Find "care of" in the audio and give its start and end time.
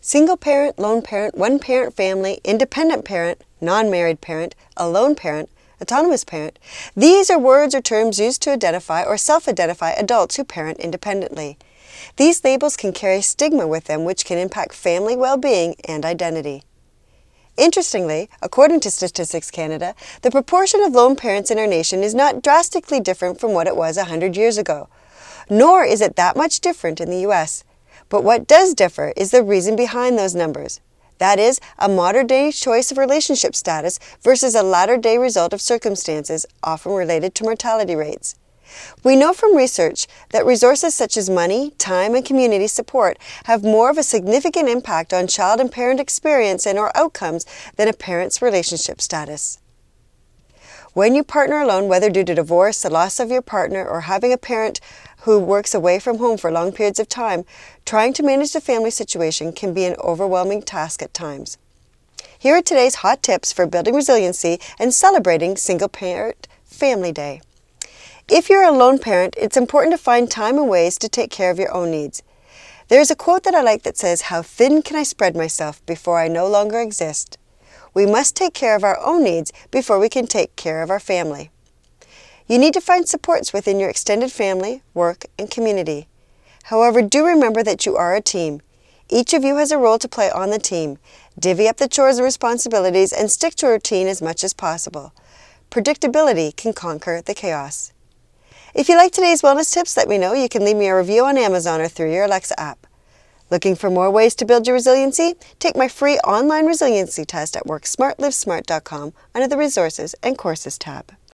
71.30-71.58, 78.54-78.84, 80.56-80.90